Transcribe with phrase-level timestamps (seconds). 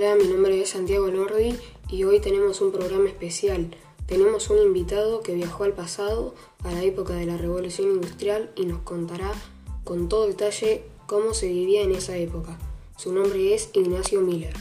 [0.00, 1.56] Hola, mi nombre es Santiago Lordi
[1.88, 3.74] y hoy tenemos un programa especial.
[4.06, 8.66] Tenemos un invitado que viajó al pasado, a la época de la Revolución Industrial y
[8.66, 9.34] nos contará
[9.82, 12.56] con todo detalle cómo se vivía en esa época.
[12.96, 14.54] Su nombre es Ignacio Miller.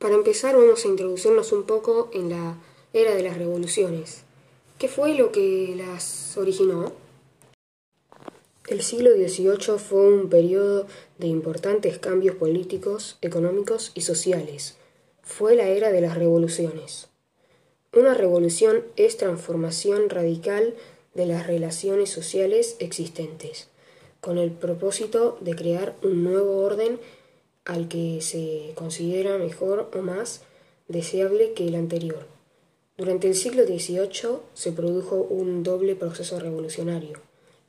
[0.00, 2.56] Para empezar vamos a introducirnos un poco en la
[2.92, 4.24] era de las revoluciones.
[4.80, 7.03] ¿Qué fue lo que las originó?
[8.66, 10.86] El siglo XVIII fue un periodo
[11.18, 14.76] de importantes cambios políticos, económicos y sociales.
[15.22, 17.08] Fue la era de las revoluciones.
[17.92, 20.74] Una revolución es transformación radical
[21.12, 23.68] de las relaciones sociales existentes,
[24.22, 26.98] con el propósito de crear un nuevo orden
[27.66, 30.40] al que se considera mejor o más
[30.88, 32.26] deseable que el anterior.
[32.96, 37.20] Durante el siglo XVIII se produjo un doble proceso revolucionario,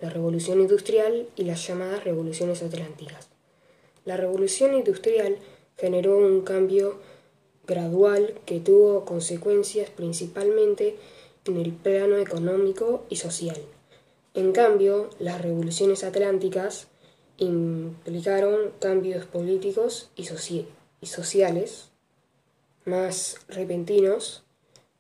[0.06, 3.28] la revolución industrial y las llamadas revoluciones atlánticas.
[4.06, 5.38] La revolución industrial
[5.78, 7.00] generó un cambio
[7.66, 10.96] gradual que tuvo consecuencias principalmente
[11.46, 13.58] en el plano económico y social.
[14.36, 16.88] En cambio, las revoluciones atlánticas
[17.38, 20.28] implicaron cambios políticos y,
[21.02, 21.90] y sociales
[22.86, 24.44] más repentinos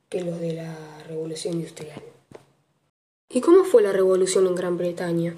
[0.09, 0.75] que los de la
[1.07, 2.01] revolución industrial.
[3.35, 5.35] ¿Y cómo fue la revolución en Gran Bretaña?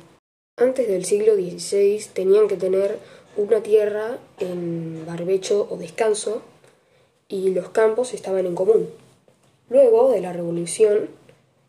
[0.56, 3.00] Antes del siglo XVI tenían que tener
[3.36, 6.44] una tierra en barbecho o descanso
[7.28, 8.88] y los campos estaban en común.
[9.72, 11.10] Luego de la revolución,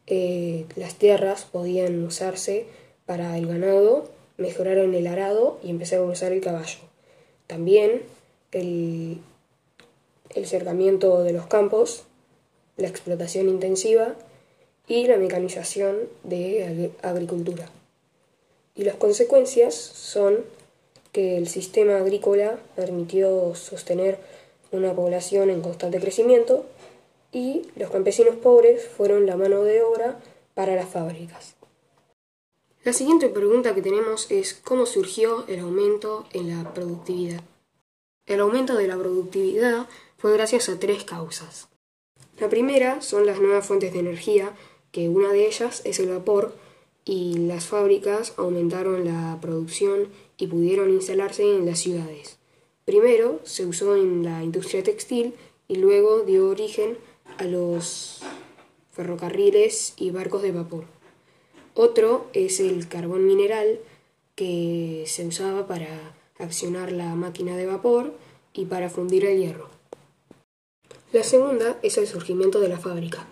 [0.06, 2.66] eh, las tierras podían usarse
[3.06, 6.80] para el ganado mejoraron el arado y empezaron a usar el caballo.
[7.46, 8.02] También
[8.52, 9.22] el,
[10.34, 12.04] el cercamiento de los campos,
[12.76, 14.14] la explotación intensiva
[14.88, 17.70] y la mecanización de agricultura.
[18.74, 20.44] Y las consecuencias son
[21.12, 24.18] que el sistema agrícola permitió sostener
[24.72, 26.66] una población en constante crecimiento
[27.32, 30.18] y los campesinos pobres fueron la mano de obra
[30.54, 31.54] para las fábricas.
[32.84, 37.42] La siguiente pregunta que tenemos es ¿cómo surgió el aumento en la productividad?
[38.26, 41.68] El aumento de la productividad fue gracias a tres causas.
[42.38, 44.52] La primera son las nuevas fuentes de energía,
[44.92, 46.54] que una de ellas es el vapor,
[47.04, 52.38] y las fábricas aumentaron la producción y pudieron instalarse en las ciudades.
[52.84, 55.34] Primero se usó en la industria textil
[55.68, 56.98] y luego dio origen
[57.38, 58.20] a los
[58.92, 60.84] ferrocarriles y barcos de vapor.
[61.74, 63.78] Otro es el carbón mineral
[64.34, 68.12] que se usaba para accionar la máquina de vapor
[68.52, 69.68] y para fundir el hierro.
[71.12, 73.26] La segunda es el surgimiento de la fábrica.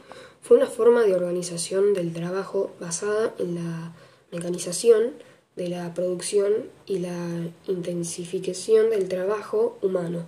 [0.47, 3.93] Fue una forma de organización del trabajo basada en la
[4.31, 5.15] mecanización
[5.57, 10.25] de la producción y la intensificación del trabajo humano,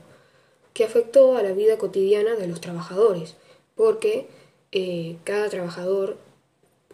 [0.75, 3.37] que afectó a la vida cotidiana de los trabajadores,
[3.77, 4.27] porque
[4.73, 6.17] eh, cada trabajador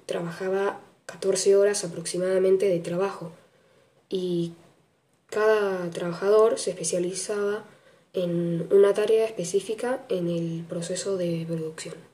[0.05, 3.33] trabajaba 14 horas aproximadamente de trabajo
[4.11, 4.53] y
[5.31, 7.65] cada trabajador se especializaba
[8.13, 12.14] en una tarea específica en el proceso de producción.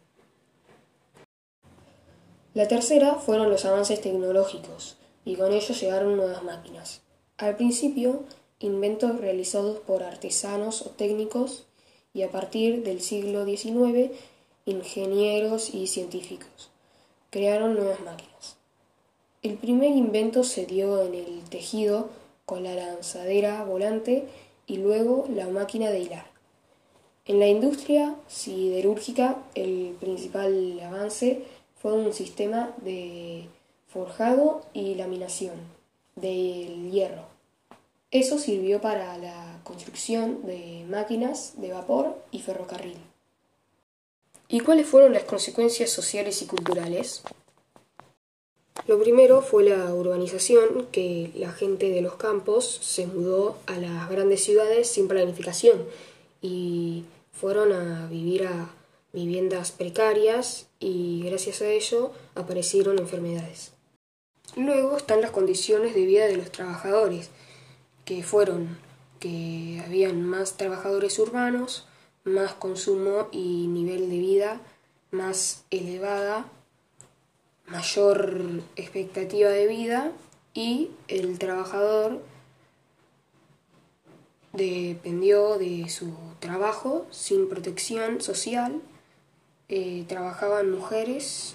[2.53, 7.03] La tercera fueron los avances tecnológicos y con ellos llegaron nuevas máquinas.
[7.39, 8.25] Al principio,
[8.59, 11.67] inventos realizados por artesanos o técnicos
[12.13, 14.11] y a partir del siglo XIX,
[14.67, 16.71] ingenieros y científicos
[17.31, 18.57] crearon nuevas máquinas.
[19.43, 22.09] El primer invento se dio en el tejido
[22.45, 24.27] con la lanzadera volante
[24.67, 26.27] y luego la máquina de hilar.
[27.25, 31.45] En la industria siderúrgica el principal avance
[31.81, 33.49] fue un sistema de
[33.89, 35.55] forjado y laminación
[36.15, 37.25] del hierro.
[38.11, 42.99] Eso sirvió para la construcción de máquinas de vapor y ferrocarril.
[44.49, 47.23] ¿Y cuáles fueron las consecuencias sociales y culturales?
[48.87, 54.11] Lo primero fue la urbanización, que la gente de los campos se mudó a las
[54.11, 55.85] grandes ciudades sin planificación
[56.43, 58.71] y fueron a vivir a
[59.13, 63.73] viviendas precarias y gracias a ello aparecieron enfermedades.
[64.57, 67.31] Luego están las condiciones de vida de los trabajadores,
[68.05, 68.79] que fueron
[69.21, 71.87] que habían más trabajadores urbanos,
[72.25, 74.61] más consumo y nivel de vida
[75.11, 76.47] más elevada
[77.67, 80.13] mayor expectativa de vida
[80.55, 82.21] y el trabajador
[84.53, 88.81] dependió de su trabajo sin protección social,
[89.73, 91.55] eh, trabajaban mujeres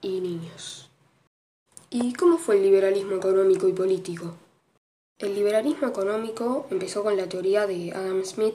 [0.00, 0.88] y niños.
[1.90, 4.32] ¿Y cómo fue el liberalismo económico y político?
[5.18, 8.54] El liberalismo económico empezó con la teoría de Adam Smith.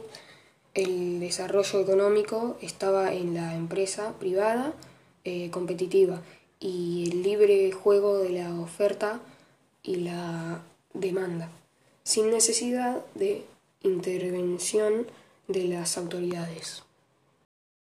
[0.74, 4.74] El desarrollo económico estaba en la empresa privada
[5.24, 6.20] eh, competitiva
[6.60, 9.20] y el libre juego de la oferta
[9.84, 10.64] y la
[10.96, 11.52] demanda,
[12.02, 13.46] sin necesidad de
[13.84, 15.06] intervención
[15.48, 16.87] de las autoridades.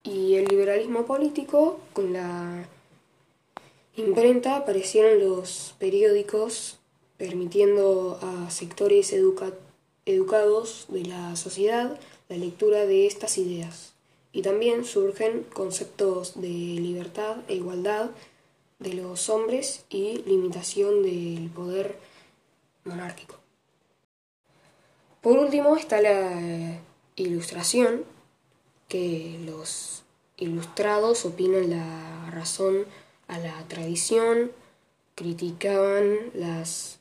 [0.04, 2.68] Y el liberalismo político, con la
[3.96, 6.78] imprenta aparecieron los periódicos
[7.16, 9.14] permitiendo a sectores
[10.04, 11.98] educados de la sociedad
[12.28, 13.94] la lectura de estas ideas.
[14.32, 18.10] Y también surgen conceptos de libertad e igualdad
[18.80, 21.96] de los hombres y limitación del poder
[22.84, 23.36] monárquico.
[25.20, 26.78] Por último está la
[27.16, 28.04] ilustración,
[28.88, 30.02] que los
[30.36, 32.84] ilustrados opinan la razón
[33.28, 34.52] a la tradición,
[35.14, 36.98] criticaban las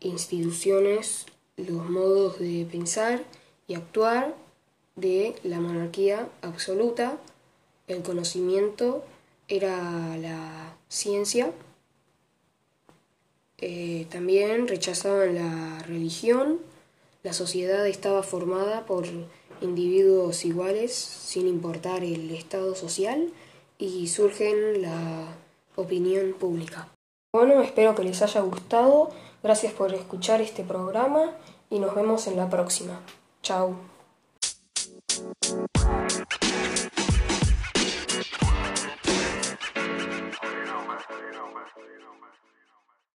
[0.00, 1.26] instituciones,
[1.56, 3.24] los modos de pensar
[3.66, 4.34] y actuar
[4.96, 7.18] de la monarquía absoluta,
[7.86, 9.04] el conocimiento
[9.48, 11.52] era la ciencia,
[13.58, 16.60] eh, también rechazaban la religión,
[17.22, 19.06] la sociedad estaba formada por
[19.60, 23.28] individuos iguales sin importar el estado social
[23.78, 25.36] y surgen la
[25.76, 26.88] opinión pública.
[27.32, 29.10] Bueno, espero que les haya gustado.
[29.42, 31.36] Gracias por escuchar este programa
[31.70, 33.00] y nos vemos en la próxima.
[33.42, 33.76] Chao.